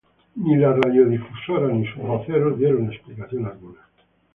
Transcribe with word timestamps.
Ni 0.45 0.55
la 0.61 0.71
radiodifusora, 0.79 1.69
ni 1.75 1.85
sus 1.91 2.01
voceros 2.07 2.57
dieron 2.57 2.87
explicación 2.91 3.45
alguna. 3.45 3.81